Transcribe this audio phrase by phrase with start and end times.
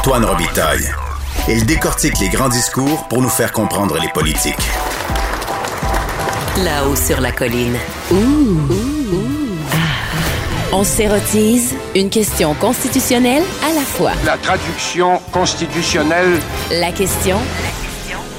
[0.00, 0.90] Antoine Robitaille.
[1.46, 4.56] Il décortique les grands discours pour nous faire comprendre les politiques.
[6.64, 7.76] Là-haut sur la colline.
[10.72, 14.12] On s'érotise une question constitutionnelle à la fois.
[14.24, 16.40] La traduction constitutionnelle.
[16.70, 17.36] La question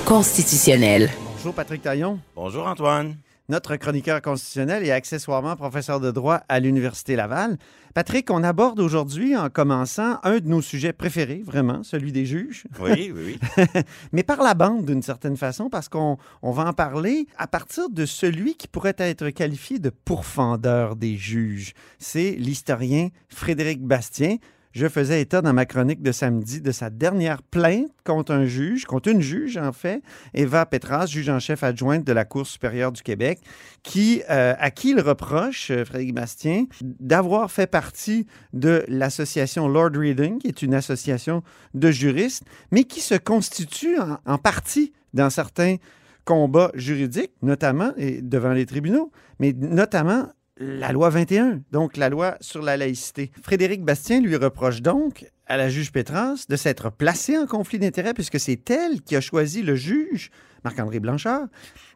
[0.03, 1.11] constitutionnelle.
[1.35, 3.17] Bonjour Patrick Taillon, Bonjour Antoine.
[3.51, 7.57] Notre chroniqueur constitutionnel et accessoirement professeur de droit à l'Université Laval.
[7.93, 12.63] Patrick, on aborde aujourd'hui, en commençant, un de nos sujets préférés, vraiment, celui des juges,
[12.79, 13.65] Oui, oui, oui.
[14.13, 17.89] mais par la bande d'une certaine façon, parce qu'on on va en parler à partir
[17.89, 21.73] de celui qui pourrait être qualifié de pourfendeur des juges.
[21.99, 24.37] C'est l'historien Frédéric Bastien.
[24.73, 28.85] Je faisais état dans ma chronique de samedi de sa dernière plainte contre un juge,
[28.85, 30.01] contre une juge en fait,
[30.33, 33.39] Eva Petras, juge en chef adjointe de la Cour supérieure du Québec,
[33.83, 39.91] qui, euh, à qui il reproche, euh, Frédéric Bastien, d'avoir fait partie de l'association Lord
[39.95, 45.29] Reading, qui est une association de juristes, mais qui se constitue en, en partie dans
[45.29, 45.75] certains
[46.23, 52.37] combats juridiques, notamment et devant les tribunaux, mais notamment la loi 21, donc la loi
[52.41, 53.31] sur la laïcité.
[53.41, 58.13] Frédéric Bastien lui reproche donc à la juge Pétrance de s'être placée en conflit d'intérêts
[58.13, 60.29] puisque c'est elle qui a choisi le juge,
[60.63, 61.47] Marc-André Blanchard,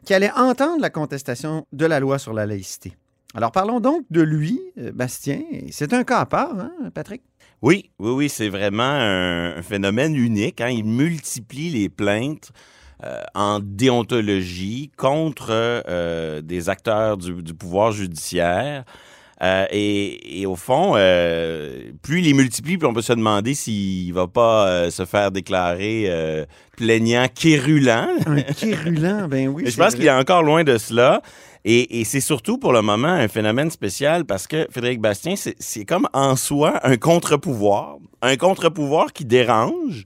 [0.04, 2.92] qui allait entendre la contestation de la loi sur la laïcité.
[3.34, 5.42] Alors parlons donc de lui, euh, Bastien.
[5.70, 7.22] C'est un cas à part, hein, Patrick?
[7.62, 10.60] Oui, oui, oui, c'est vraiment un, un phénomène unique.
[10.60, 10.68] hein.
[10.68, 12.50] Il multiplie les plaintes
[13.04, 18.84] euh, en déontologie contre euh, des acteurs du, du pouvoir judiciaire.
[19.42, 23.52] Euh, et, et au fond, euh, plus il les multiplie, plus on peut se demander
[23.52, 26.10] s'il va pas euh, se faire déclarer
[26.76, 28.08] plaignant quérulant.
[28.26, 29.64] Un quérulant, ben oui.
[29.66, 31.20] Je pense qu'il est encore loin de cela.
[31.68, 35.84] Et, et c'est surtout pour le moment un phénomène spécial parce que Frédéric Bastien, c'est
[35.84, 37.96] comme en soi un contre-pouvoir.
[38.22, 40.04] Un contre-pouvoir qui dérange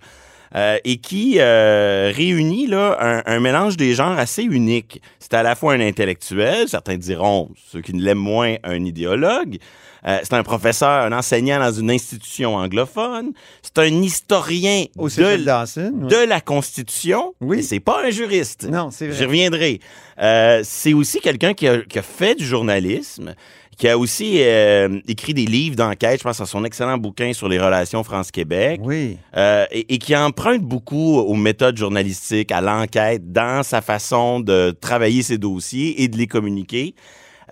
[0.54, 5.00] euh, et qui euh, réunit là, un, un mélange des genres assez unique.
[5.18, 9.58] C'est à la fois un intellectuel, certains diront, ceux qui ne l'aiment moins, un idéologue.
[10.06, 13.32] Euh, c'est un professeur, un enseignant dans une institution anglophone.
[13.62, 17.34] C'est un historien Au de, Dawson, la Constitution.
[17.40, 17.62] Oui.
[17.62, 18.64] C'est pas un juriste.
[18.64, 19.26] Non, c'est J'y vrai.
[19.26, 19.80] reviendrai.
[20.20, 23.34] Euh, c'est aussi quelqu'un qui a, qui a fait du journalisme,
[23.80, 26.18] qui a aussi euh, écrit des livres d'enquête.
[26.18, 28.78] Je pense à son excellent bouquin sur les relations France-Québec.
[28.84, 29.16] Oui.
[29.34, 34.76] Euh, et, et qui emprunte beaucoup aux méthodes journalistiques, à l'enquête, dans sa façon de
[34.78, 36.94] travailler ses dossiers et de les communiquer.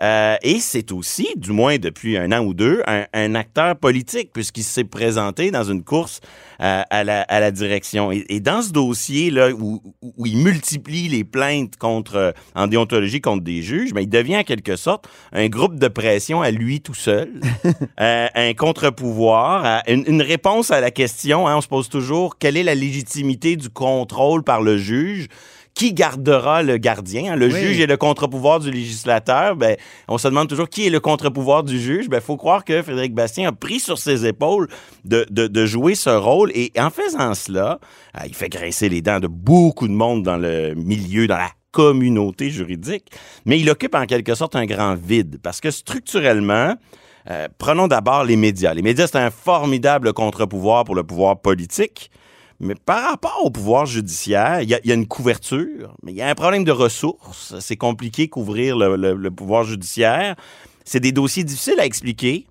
[0.02, 4.30] Euh, et c'est aussi, du moins depuis un an ou deux, un, un acteur politique,
[4.32, 6.20] puisqu'il s'est présenté dans une course
[6.60, 8.12] euh, à, la, à la direction.
[8.12, 13.20] Et, et dans ce dossier-là, où, où il multiplie les plaintes contre, euh, en déontologie
[13.20, 16.80] contre des juges, ben, il devient en quelque sorte un groupe de pression à lui
[16.80, 17.30] tout seul,
[18.00, 21.46] euh, un contre-pouvoir, une réponse à la question.
[21.46, 25.28] hein, on se pose toujours quelle est la légitimité du contrôle par le juge?
[25.78, 27.32] Qui gardera le gardien?
[27.32, 27.36] hein?
[27.36, 27.52] Le Oui.
[27.60, 29.54] juge est le contre-pouvoir du législateur?
[29.54, 29.76] Ben,
[30.08, 32.06] on se demande toujours qui est le contre-pouvoir du juge.
[32.12, 34.66] Il faut croire que Frédéric Bastien a pris sur ses épaules
[35.04, 36.50] de, de- de jouer ce rôle.
[36.52, 37.78] Et en faisant cela,
[38.12, 41.50] ah, il fait grincer les dents de beaucoup de monde dans le milieu, dans la
[41.70, 43.04] communauté juridique.
[43.46, 45.38] Mais il occupe en quelque sorte un grand vide.
[45.42, 46.74] Parce que structurellement,
[47.30, 48.74] euh, prenons d'abord les médias.
[48.74, 52.10] Les médias, c'est un formidable contre-pouvoir pour le pouvoir politique.
[52.60, 56.28] Mais par rapport au pouvoir judiciaire, il y, a- une couverture, mais il y a
[56.28, 57.54] un problème de ressources.
[57.60, 60.34] C'est compliqué couvrir le pouvoir judiciaire.
[60.84, 62.46] C'est des dossiers difficiles à expliquer.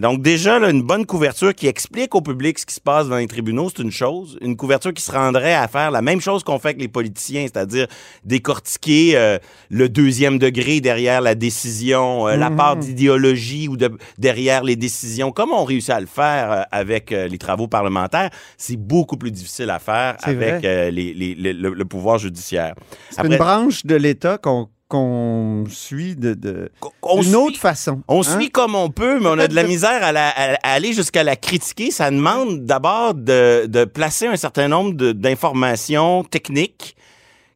[0.00, 3.16] Donc déjà, là, une bonne couverture qui explique au public ce qui se passe dans
[3.16, 4.38] les tribunaux, c'est une chose.
[4.40, 7.42] Une couverture qui se rendrait à faire la même chose qu'on fait avec les politiciens,
[7.42, 7.86] c'est-à-dire
[8.24, 9.38] décortiquer euh,
[9.70, 15.30] le deuxième degré derrière la décision, euh, la part d'idéologie ou de, derrière les décisions,
[15.32, 19.30] comme on réussit à le faire euh, avec euh, les travaux parlementaires, c'est beaucoup plus
[19.30, 22.74] difficile à faire avec euh, les- les- le, le- le pouvoir judiciaire.
[23.10, 26.70] C'est une branche de l'État qu'on qu'on suit de, de
[27.02, 28.02] on d'une suit- autre façon.
[28.08, 28.22] On hein?
[28.38, 30.92] suit comme on peut, mais on a de la misère à, la- à- à aller
[30.92, 31.90] jusqu'à la critiquer.
[31.90, 36.96] Ça demande d'abord de, de placer un certain nombre de- d'informations techniques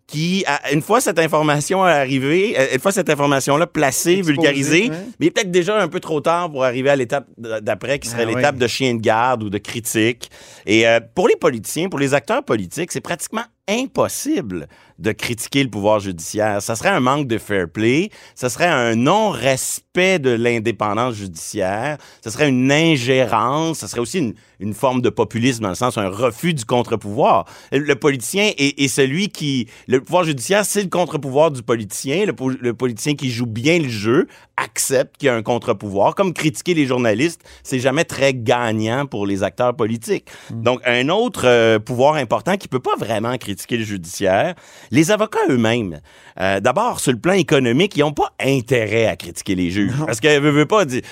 [0.07, 0.43] qui,
[0.73, 4.97] une fois cette information arrivée, euh, une fois cette information-là placée, Exposée, vulgarisée, ouais.
[5.21, 8.35] mais peut-être déjà un peu trop tard pour arriver à l'étape d'après, qui serait Ah
[8.37, 10.31] l'étape de chien de garde ou de critique.
[10.65, 14.69] Et euh, pour les politiciens, pour les acteurs politiques, c'est pratiquement impossible
[14.99, 16.61] de critiquer le pouvoir judiciaire.
[16.61, 22.31] Ça serait un manque de fair play, ça serait un non-respect de l'indépendance judiciaire, ça
[22.31, 26.09] serait une ingérence, ça serait aussi une, une, forme de populisme dans le sens un
[26.09, 27.45] refus du contre-pouvoir.
[27.71, 29.69] Le politicien est, est, celui qui...
[29.87, 32.27] Le pouvoir judiciaire, c'est le contre-pouvoir du politicien.
[32.27, 34.27] Le, le, politicien qui joue bien le jeu
[34.57, 36.15] accepte qu'il y a un contre-pouvoir.
[36.17, 40.27] Comme critiquer les journalistes, c'est jamais très gagnant pour les acteurs politiques.
[40.51, 40.63] Mmh.
[40.63, 44.55] Donc, un autre euh, pouvoir important qui peut pas vraiment critiquer le judiciaire,
[44.91, 46.01] les avocats eux-mêmes,
[46.41, 49.95] euh, d'abord, sur le plan économique, ils n'ont pas intérêt à critiquer les juges.
[49.99, 50.07] Non.
[50.07, 51.03] Parce que, veux, pas, tu,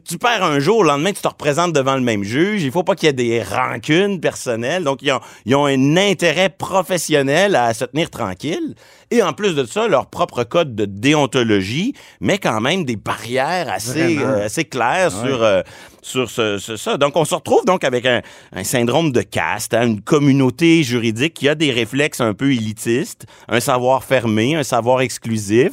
[0.00, 2.62] tu, perds un jour, le lendemain, tu te représentes devant le même juge.
[2.62, 4.84] Il faut pas qu'il y ait des rancunes personnelles.
[4.84, 8.74] Donc, ils ont, ils ont un intérêt professionnel à se tenir tranquille.
[9.10, 13.70] Et en plus de ça, leur propre code de déontologie met quand même des barrières
[13.70, 15.28] assez, euh, assez claires ouais.
[15.28, 15.62] sur, euh,
[16.98, 18.22] Donc, on se retrouve donc avec un,
[18.62, 23.60] syndrome de caste, hein, une communauté juridique qui a des réflexes un peu élitistes, un
[23.60, 25.72] savoir fermé, un savoir exclusif,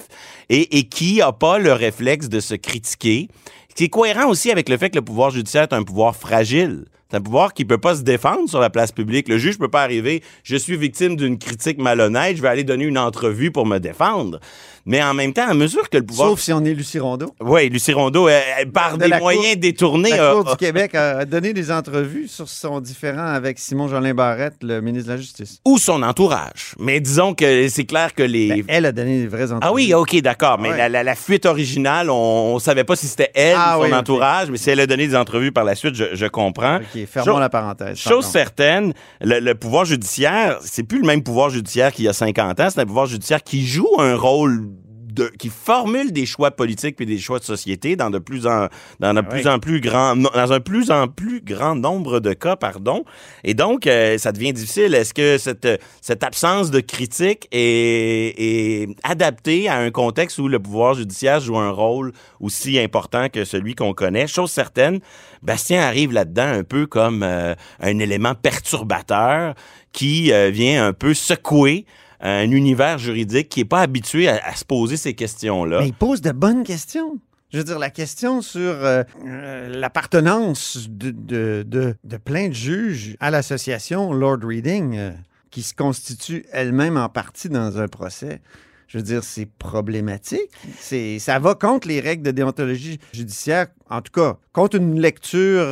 [0.50, 3.28] et, et qui n'a pas le réflexe de se critiquer.
[3.76, 6.86] C'est cohérent aussi avec le fait que le pouvoir judiciaire est un pouvoir fragile.
[7.12, 9.28] C'est un pouvoir qui peut pas se défendre sur la place publique.
[9.28, 12.86] Le juge peut pas arriver, je suis victime d'une critique malhonnête, je vais aller donner
[12.86, 14.40] une entrevue pour me défendre.
[14.86, 16.30] Mais en même temps, à mesure que le pouvoir...
[16.30, 17.36] Sauf si on est Lucie Rondeau.
[17.40, 18.30] Oui, Lucie Rondeau,
[18.74, 20.10] par de des moyens cour, détournés...
[20.10, 24.56] La Cour a, du Québec a donné des entrevues sur son différent avec Simon-Jolin Barrette,
[24.64, 25.60] le ministre de la Justice.
[25.66, 26.74] Ou son entourage.
[26.80, 28.48] Mais disons que c'est clair que les...
[28.48, 29.62] Ben, elle a donné des vraies entrevues.
[29.62, 30.58] Ah oui, OK, d'accord.
[30.60, 30.78] Mais ouais.
[30.78, 33.90] la, la, la, fuite originale, on, on savait pas si c'était elle ah, ou son
[33.90, 34.52] oui, entourage, okay.
[34.54, 36.80] mais si elle a donné des entrevues par la suite, je, je comprends.
[37.02, 37.98] OK, fermons Chose, la parenthèse.
[37.98, 42.14] Chose certaine, le, le pouvoir judiciaire, c'est plus le même pouvoir judiciaire qu'il y a
[42.14, 44.68] 50 ans, c'est un pouvoir judiciaire qui joue un rôle
[45.14, 48.68] de, qui formule des choix politiques puis des choix de société dans de plus en
[49.00, 49.48] dans de ah plus oui.
[49.48, 53.04] en plus grand dans un plus en plus grand nombre de cas pardon.
[53.44, 54.94] Et donc euh, ça devient difficile.
[54.96, 55.68] Est-ce que cette
[56.02, 61.58] cette absence de critique est, est adaptée à un contexte où le pouvoir judiciaire joue
[61.58, 64.28] un rôle aussi important que celui qu'on connaît?
[64.28, 65.00] Chose certaine
[65.42, 69.56] Bastien arrive là-dedans un peu comme euh, un élément perturbateur
[69.92, 71.86] qui euh, vient un peu secouer
[72.22, 75.80] un univers juridique qui n'est pas habitué à, se poser ces questions-là.
[75.80, 77.20] Mais il pose de bonnes questions.
[77.52, 82.54] Je veux dire, la question sur euh, euh, l'appartenance de, de, de, de, plein de
[82.54, 85.12] juges à l'association Lord Reading, euh,
[85.50, 88.40] qui se constitue elle-même en partie dans un procès,
[88.88, 90.50] je veux dire, c'est problématique.
[90.80, 95.66] C'est, ça va contre les règles de déontologie judiciaire, en tout cas, contre une lecture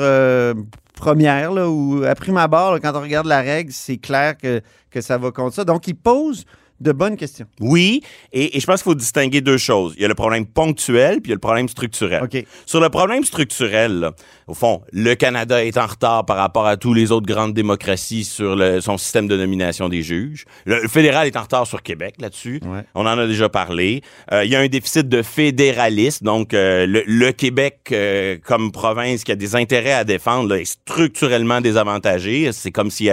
[1.00, 4.62] première, là, où à prime abord, quand on regarde la règle, c'est clair que,
[4.92, 5.66] que ça va contre ça.
[5.66, 6.46] Donc, il pose
[6.80, 7.46] de bonnes questions.
[7.60, 9.94] Oui, et, et je pense qu'il faut distinguer deux choses.
[9.98, 12.24] Il y a le problème ponctuel, puis il y a le problème structurel.
[12.24, 12.48] Okay.
[12.66, 14.14] Sur le problème structurel, là,
[14.48, 18.24] au fond, le Canada est en retard par rapport à tous les autres grandes démocraties
[18.24, 20.46] sur le, son système de nomination des juges.
[20.66, 22.60] Le, le, fédéral est en retard sur Québec là-dessus.
[22.66, 22.84] Ouais.
[22.96, 24.02] On en a déjà parlé.
[24.32, 28.72] Euh, il y a un déficit de fédéralisme, donc euh, le, le, Québec euh, comme
[28.72, 32.52] province qui a des intérêts à défendre là, est structurellement désavantagé.
[32.52, 33.10] C'est comme si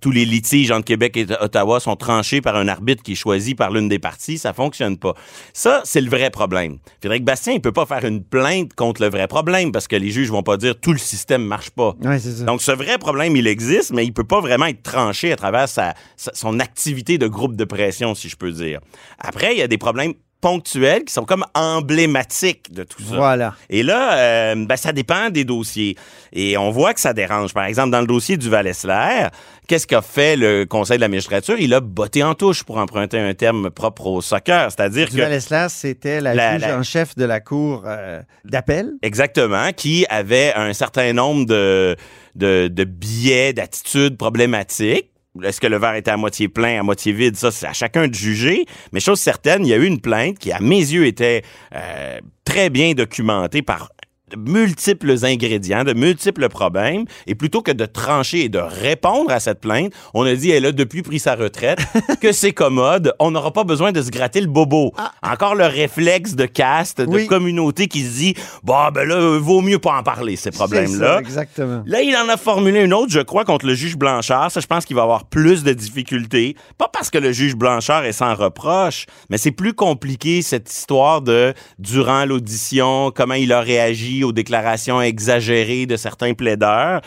[0.00, 3.54] tous les litiges entre Québec et Ottawa sont tranchés par un arbitre qui est choisi
[3.54, 5.14] par l'une des parties, ça fonctionne pas.
[5.54, 6.76] Ça, c'est le vrai problème.
[7.00, 10.10] Frédéric Bastien, il peut pas faire une plainte contre le vrai problème parce que les
[10.10, 11.96] juges vont pas dire tout le système marche pas.
[12.02, 12.44] Ouais, ça.
[12.44, 15.70] Donc, ce vrai problème, il existe, mais il peut pas vraiment être tranché à travers
[15.70, 18.80] sa, sa, son activité de groupe de pression, si je peux dire.
[19.18, 23.16] Après, il y a des problèmes ponctuels qui sont comme emblématiques de tout ça.
[23.16, 23.54] Voilà.
[23.68, 25.96] Et là, euh, ben, ça dépend des dossiers.
[26.32, 27.52] Et on voit que ça dérange.
[27.52, 29.28] Par exemple, dans le dossier du Val-Esler,
[29.66, 31.56] qu'est-ce qu'a fait le Conseil de la magistrature?
[31.58, 34.70] Il a botté en touche, pour emprunter un terme propre au soccer.
[34.70, 35.16] C'est-à-dire que...
[35.16, 36.78] Val-Esler, c'était la, la, juge la...
[36.78, 38.92] en chef de la Cour euh, d'appel.
[39.02, 41.96] Exactement, qui avait un certain nombre de,
[42.34, 45.10] de, de biais, d'attitudes problématiques
[45.44, 47.36] est-ce que le verre était à moitié plein, à moitié vide?
[47.36, 48.64] Ça, c'est à chacun de juger.
[48.92, 51.42] Mais chose certaine, il y a eu une plainte qui, à mes yeux, était
[51.74, 53.90] euh, très bien documentée par
[54.30, 59.40] de multiples ingrédients, de multiples problèmes, et plutôt que de trancher et de répondre à
[59.40, 61.80] cette plainte, on a dit, elle a depuis pris sa retraite,
[62.20, 64.92] que c'est commode, on n'aura pas besoin de se gratter le bobo.
[64.96, 65.12] Ah.
[65.22, 67.26] Encore le réflexe de caste, de oui.
[67.26, 71.20] communauté qui se dit, bah ben là, vaut mieux pas en parler, ces problèmes-là.
[71.20, 71.82] Exactement.
[71.86, 74.50] Là, il en a formulé une autre, je crois, contre le juge Blanchard.
[74.50, 76.56] Ça, je pense qu'il va avoir plus de difficultés.
[76.76, 81.22] Pas parce que le juge Blanchard est sans reproche, mais c'est plus compliqué, cette histoire
[81.22, 87.00] de, durant l'audition, comment il a réagi aux déclarations exagérées de certains plaideurs.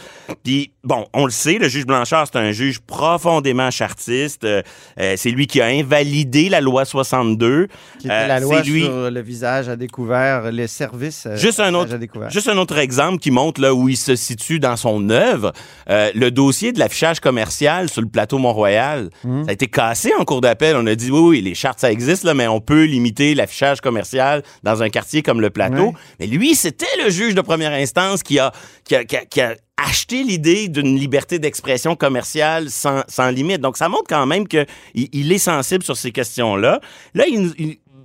[0.44, 4.44] Puis, bon, on le sait, le juge Blanchard, c'est un juge profondément chartiste.
[4.44, 4.62] Euh,
[5.00, 7.68] euh, c'est lui qui a invalidé la loi 62.
[8.00, 11.60] Qui était Euh, la loi c'est lui- sur le visage à découvert, les services Juste
[11.60, 12.30] un autre, à découvert.
[12.30, 15.52] juste un autre exemple qui montre là où il se situe dans son œuvre.
[15.90, 19.44] Euh, le dossier de l'affichage commercial sur le plateau Mont-Royal, Mhm.
[19.46, 20.76] ça a été cassé en cours d'appel.
[20.76, 23.82] On a dit oui, oui, les chartes ça existe là, mais on peut limiter l'affichage
[23.82, 25.94] commercial dans un quartier comme le plateau.
[26.20, 28.52] Mais lui, c'était le juge de première instance qui a,
[28.86, 29.56] qui a, qui a- qui a
[29.88, 33.62] acheté l'idée d'une liberté d'expression commerciale sans, sans limite.
[33.62, 36.80] Donc, ça montre quand même qu'il il est sensible sur ces questions-là.
[37.14, 37.26] Là,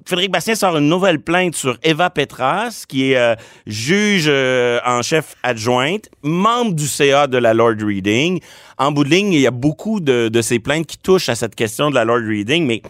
[0.06, 3.34] Frédéric Bastien sort une nouvelle plainte sur Eva Petras, qui est euh,
[3.66, 8.40] juge euh, en chef adjointe, membre du CA de la Lord Reading.
[8.78, 11.56] En bout de il y a beaucoup de, de ces plaintes qui touchent à cette
[11.56, 12.82] question de la Lord Reading, mais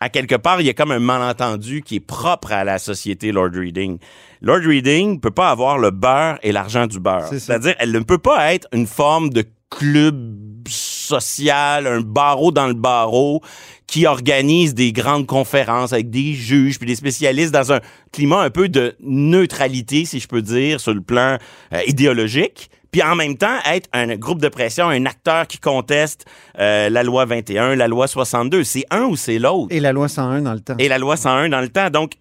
[0.00, 3.32] à quelque part, il y a comme un malentendu qui est propre à la société
[3.32, 3.98] Lord Reading.
[4.42, 7.28] Lord Reading peut pas avoir le beurre et l'argent du beurre.
[7.28, 12.74] C'est-à-dire, elle ne peut pas être une forme de club social, un barreau dans le
[12.74, 13.40] barreau
[13.86, 17.80] qui organise des grandes conférences avec des juges puis des spécialistes dans un
[18.12, 21.38] climat un peu de neutralité, si je peux dire, sur le plan
[21.72, 22.70] euh, idéologique.
[22.96, 26.24] Puis en même temps, être un groupe de pression, un acteur qui conteste
[26.58, 28.64] euh, la loi 21, la loi 62.
[28.64, 29.66] C'est un ou c'est l'autre?
[29.68, 30.76] Et la loi 101 dans le temps.
[30.78, 31.90] et la loi 101 dans le temps.
[31.90, 32.12] Donc,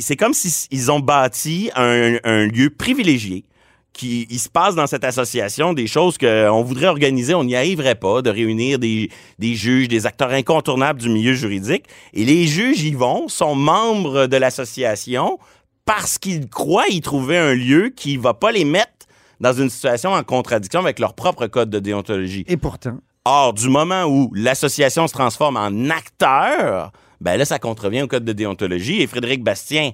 [0.00, 3.44] c'est comme s'ils ont bâti un, un lieu privilégié
[3.92, 7.96] qui il se passe dans cette association des choses qu'on voudrait organiser, on n'y arriverait
[7.96, 11.84] pas, de réunir des, des juges, des acteurs incontournables du milieu juridique.
[12.14, 15.38] Et les juges y vont, sont membres de l'association
[15.84, 19.01] parce qu'ils croient y trouver un lieu qui va pas les mettre
[19.42, 22.44] dans une situation en contradiction avec leur propre code de déontologie.
[22.48, 28.02] Et pourtant, Or, du moment où l'association se transforme en acteur, ben là, ça contrevient
[28.02, 29.00] au code de déontologie.
[29.02, 29.90] Et Frédéric Bastien,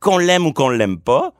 [0.00, 1.32] qu'on l'aime ou qu'on l'aime pas,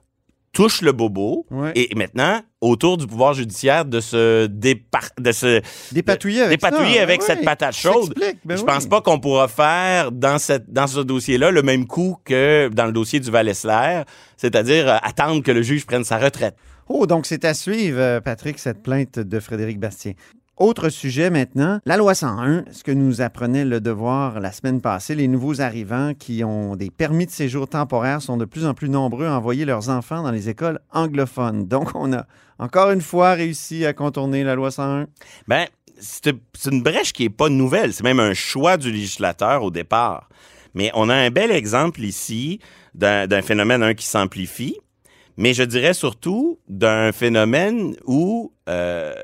[0.53, 1.47] touche le bobo.
[1.51, 1.73] Ouais.
[1.75, 7.03] Et maintenant, autour du pouvoir judiciaire de se, dépar- de se dépatouiller avec dépatouiller ça.
[7.03, 8.13] avec Ben cette patate chaude.
[8.45, 8.67] ben je oui.
[8.67, 12.85] pense pas qu'on pourra faire dans, cette, dans ce dossier-là le même coup que dans
[12.85, 14.03] le dossier du Val-Esler,
[14.37, 16.57] c'est-à-dire euh, attendre que le juge prenne sa retraite.
[16.95, 20.13] Oh, donc c'est à suivre, euh, Patrick, cette plainte de Frédéric Bastien.
[20.59, 25.15] Autre sujet maintenant, la loi 101, ce que nous apprenait le devoir la semaine passée,
[25.15, 28.91] les nouveaux arrivants qui ont des permis de séjour temporaires sont de plus en plus
[28.91, 31.67] nombreux à envoyer leurs enfants dans les écoles anglophones.
[31.67, 32.27] Donc on a
[32.59, 35.07] encore une fois réussi à contourner la loi 101.
[35.49, 35.65] Ben,
[35.99, 36.37] c'est
[36.71, 37.95] une brèche qui est pas nouvelle.
[37.95, 40.29] C'est même un choix du législateur au départ.
[40.75, 42.61] Mais on a un bel exemple ici
[42.95, 44.77] d'un phénomène qui s'amplifie,
[45.37, 49.15] mais je dirais surtout d'un phénomène où euh,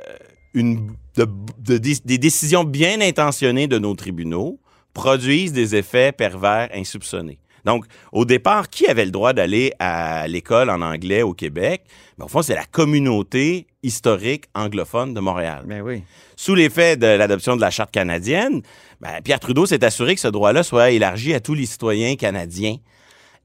[0.54, 4.58] une, de- de- des- des décisions bien intentionnées de nos tribunaux
[4.94, 7.38] produisent des effets pervers insoupçonnés.
[7.64, 11.82] Donc, au départ, qui avait le droit d'aller à l'école en anglais au Québec?
[12.16, 16.02] Ben, au fond, c'est la communauté historique anglophone de Montréal Ben oui.
[16.36, 18.62] sous l'effet de l'adoption de la charte canadienne,
[19.00, 22.76] ben, Pierre Trudeau s'est assuré que ce droit-là soit élargi à tous les citoyens canadiens.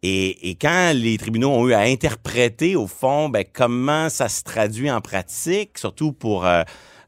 [0.05, 4.43] Et, et quand les tribunaux ont eu à interpréter, au fond, ben, comment ça se
[4.43, 6.63] traduit en pratique, surtout pour euh,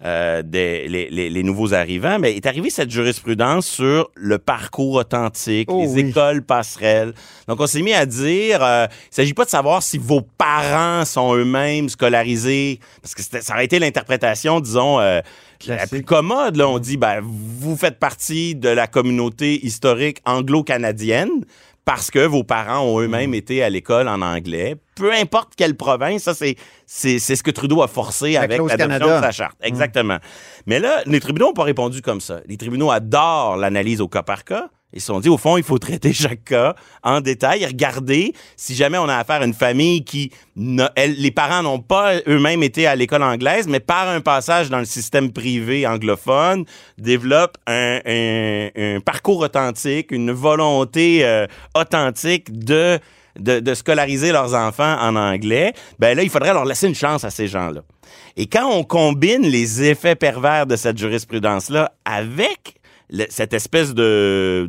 [0.06, 4.94] euh, des- les, les- les nouveaux arrivants, ben, est arrivée cette jurisprudence sur le parcours
[4.96, 6.10] authentique, Oh les oui.
[6.10, 7.14] écoles passerelles.
[7.50, 11.04] Donc, on s'est mis à dire, euh, il s'agit pas de savoir si vos parents
[11.04, 15.20] sont eux-mêmes scolarisés, parce que ça aurait été l'interprétation, disons, euh,
[15.68, 16.56] la plus commode.
[16.56, 21.44] Là, on dit, ben, vous faites partie de la communauté historique anglo-canadienne
[21.86, 23.36] parce que vos parents ont eux-mêmes Mm.
[23.36, 24.76] été à l'école en anglais.
[24.96, 28.58] Peu importe quelle province, ça, c'est, c'est, c'est ce que Trudeau a forcé La avec
[28.60, 28.88] l'adoption.
[29.08, 29.18] Mm.
[29.18, 29.56] de sa charte.
[29.62, 30.18] Exactement.
[30.66, 32.42] Mais là, les tribunaux n'ont pas répondu comme ça.
[32.48, 34.70] Les tribunaux adorent l'analyse au cas par cas.
[34.96, 38.74] Ils se sont dit, au fond, il faut traiter chaque cas en détail regarder si
[38.76, 42.96] jamais on a affaire à une famille qui, les parents n'ont pas eux-mêmes été à
[42.96, 46.66] l'école anglaise, mais par un passage dans le système privé anglophone,
[46.98, 48.70] développent un,
[49.06, 52.98] parcours authentique, une volonté euh, authentique de,
[53.38, 57.26] de, de scolariser leurs enfants en anglais, ben là, il faudrait leur laisser une chance
[57.26, 57.82] à ces gens-là.
[58.38, 62.76] Et quand on combine les effets pervers de cette jurisprudence-là avec
[63.30, 64.68] cette espèce de,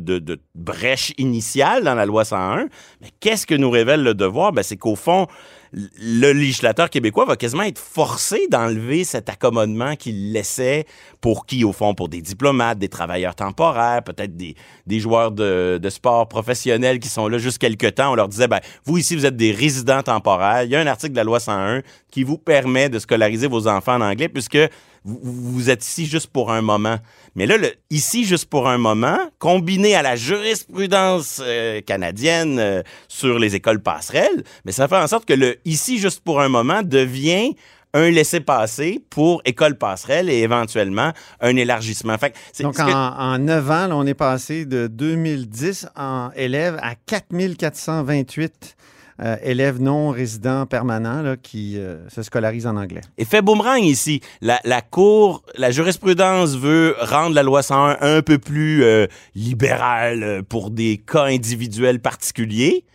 [0.55, 2.67] brèche initiale dans la loi 101,
[3.01, 4.51] mais qu'est-ce que nous révèle le devoir?
[4.51, 5.27] Ben, c'est qu'au fond,
[5.73, 10.85] le législateur québécois va quasiment être forcé d'enlever cet accommodement qu'il laissait
[11.19, 14.55] pour qui, au fond, pour des diplomates, des travailleurs temporaires, peut-être des,
[14.99, 18.11] joueurs de, sport professionnels qui sont là juste quelques temps.
[18.11, 20.63] On leur disait, ben, vous ici, vous êtes des résidents temporaires.
[20.63, 23.67] Il y a un article de la loi 101 qui vous permet de scolariser vos
[23.67, 24.59] enfants en anglais puisque
[25.03, 26.97] vous êtes ici juste pour un moment.
[27.37, 32.81] Mais là, le ici juste pour un moment, combiné à la jurisprudence euh, canadienne euh,
[33.07, 36.49] sur les écoles passerelles, mais ça fait en sorte que le ici juste pour un
[36.49, 37.55] moment devient
[37.93, 42.17] un laissez-passer pour école passerelle et éventuellement un élargissement.
[42.17, 45.87] Fait que c'est- Donc, que- en, en 9 ans, là, on est passé de 2010
[45.95, 48.75] en élèves à 4428
[49.21, 53.01] euh, élèves non résidents permanents là, qui euh, se scolarisent en anglais.
[53.17, 54.21] Effet boomerang ici.
[54.41, 60.23] La, la Cour, la jurisprudence veut rendre la loi 101 un peu plus euh, libérale
[60.23, 62.85] euh, pour des cas individuels particuliers.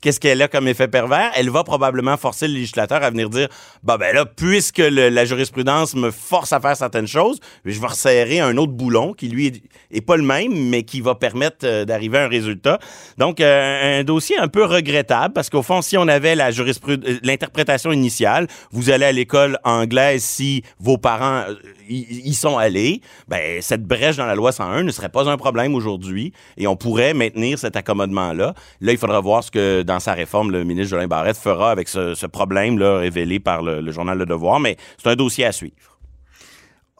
[0.00, 1.30] Qu'est-ce qu'elle a comme effet pervers?
[1.34, 3.48] Elle va probablement forcer le législateur à venir dire
[3.82, 8.40] bah ben là, puisque la jurisprudence me force à faire certaines choses, je vais resserrer
[8.40, 12.18] un autre boulon qui, lui, est, pas le même, mais qui va permettre euh, d'arriver
[12.18, 12.78] à un résultat.
[13.18, 17.18] Donc, euh, un dossier un peu regrettable parce qu'au fond, si on avait la jurisprudence,
[17.22, 21.54] l'interprétation initiale, vous allez à l'école anglaise si vos parents euh,
[21.88, 25.36] y, y sont allés, ben cette brèche dans la loi 101 ne serait pas un
[25.36, 28.54] problème aujourd'hui et on pourrait maintenir cet accommodement-là.
[28.80, 31.88] Là, il faudra voir ce que, dans sa réforme, le ministre Jolin Barrette fera avec
[31.88, 35.52] ce, ce problème-là révélé par le, le journal Le Devoir, mais c'est un dossier à
[35.52, 35.74] suivre.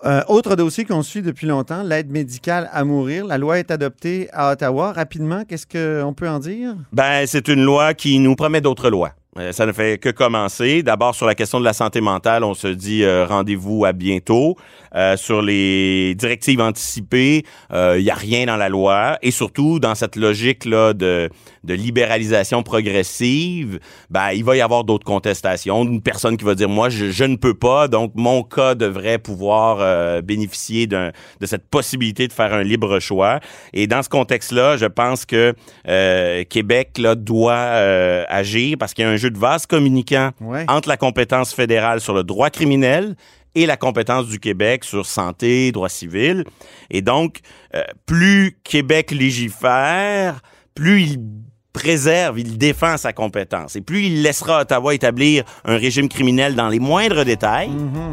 [0.04, 3.26] Euh, autre dossier qu'on suit depuis longtemps, l'aide médicale à mourir.
[3.26, 4.92] La loi est adoptée à Ottawa.
[4.92, 6.74] Rapidement, qu'est-ce qu'on peut en dire?
[6.92, 9.10] Ben, c'est une loi qui nous promet d'autres lois.
[9.38, 10.82] Euh, ça ne fait que commencer.
[10.82, 14.56] D'abord, sur la question de la santé mentale, on se dit euh, rendez-vous à bientôt.
[15.14, 19.18] Sur les directives anticipées, il n'y a rien dans la loi.
[19.22, 21.30] Et surtout, dans cette logique-là de,
[21.64, 25.82] de libéralisation progressive, ben, il va y avoir d'autres contestations.
[25.84, 29.18] Une personne qui va dire, moi, je, je ne peux pas, donc mon cas devrait
[29.18, 33.40] pouvoir euh, bénéficier d'un- de cette possibilité de faire un libre choix.
[33.72, 35.54] Et dans ce contexte-là, je pense que
[35.88, 40.30] euh, Québec là, doit euh, agir parce qu'il y a un jeu de vase communicant
[40.40, 40.64] Ouais.
[40.68, 43.16] entre la compétence fédérale sur le droit criminel
[43.54, 46.44] et la compétence du Québec sur santé, droit civil.
[46.90, 47.40] Et donc,
[47.74, 50.40] euh, plus Québec légifère,
[50.74, 51.18] plus il
[51.72, 53.76] préserve, il défend sa compétence.
[53.76, 57.70] Et plus il laissera Ottawa établir un régime criminel dans les moindres détails,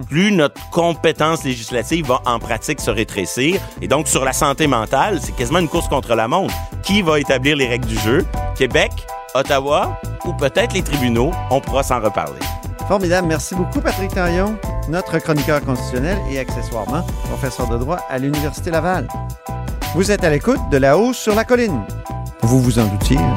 [0.09, 3.59] plus notre compétence législative va en pratique se rétrécir.
[3.81, 6.53] Et donc, sur la santé mentale, c'est quasiment une course contre la montre.
[6.83, 8.25] Qui va établir les règles du jeu?
[8.55, 8.91] Québec,
[9.35, 11.31] Ottawa ou peut-être les tribunaux?
[11.49, 12.39] On pourra s'en reparler.
[12.87, 13.27] Formidable.
[13.27, 19.07] Merci beaucoup, Patrick Taillon, notre chroniqueur constitutionnel et accessoirement professeur de droit à l'Université Laval.
[19.93, 21.81] Vous êtes à l'écoute de La Hausse sur la colline.
[22.41, 22.79] Vous vous
[23.17, 23.33] hein?